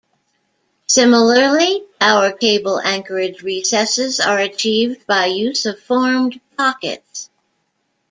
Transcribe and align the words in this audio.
Similarly, 0.87 1.83
tower 1.99 2.31
cable 2.31 2.79
anchorage 2.79 3.43
recesses 3.43 4.19
are 4.19 4.39
achieved 4.39 5.05
by 5.05 5.27
use 5.27 5.67
of 5.67 5.79
formed 5.79 6.41
pockets. 6.57 7.29